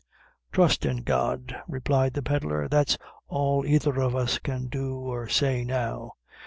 "Trust 0.51 0.83
in 0.83 1.03
God," 1.03 1.55
replied 1.67 2.15
the 2.15 2.23
pedlar, 2.23 2.67
"that's 2.67 2.97
all 3.27 3.63
either 3.67 4.01
of 4.01 4.15
us 4.15 4.39
can 4.39 4.65
do 4.65 4.97
or 4.97 5.27
say 5.29 5.63
now. 5.63 6.13